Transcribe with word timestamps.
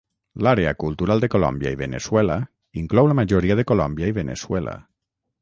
L'àrea 0.45 0.69
cultural 0.83 1.21
de 1.25 1.29
Colòmbia 1.35 1.73
i 1.77 1.79
Veneçuela 1.81 2.39
inclou 2.83 3.11
la 3.11 3.19
majoria 3.21 3.59
de 3.61 3.67
Colòmbia 3.75 4.11
i 4.15 4.19
Veneçuela. 4.19 4.77